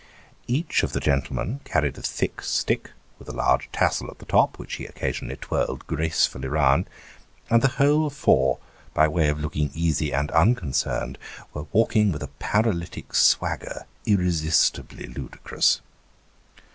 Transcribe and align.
Each 0.47 0.81
of 0.81 0.93
the 0.93 0.99
gentlemen 0.99 1.59
carried 1.63 1.95
a 1.95 2.01
thick 2.01 2.41
stick, 2.41 2.89
with 3.19 3.29
a 3.29 3.33
large 3.33 3.71
tassel 3.71 4.09
at 4.09 4.17
the 4.17 4.25
top, 4.25 4.57
which 4.57 4.77
he 4.77 4.87
occasionally 4.87 5.35
twirled 5.35 5.85
gracefully 5.85 6.47
round; 6.47 6.89
and 7.51 7.61
the 7.61 7.67
whole 7.77 8.09
four, 8.09 8.57
by 8.95 9.07
way 9.07 9.27
of 9.29 9.39
looking 9.41 9.69
easy 9.75 10.11
and 10.11 10.31
unconcerned, 10.31 11.19
were 11.53 11.67
walking 11.71 12.11
with 12.11 12.23
a 12.23 12.29
paralytic 12.39 13.13
swagger 13.13 13.85
irresistibly 14.07 15.05
ludicrous. 15.05 15.81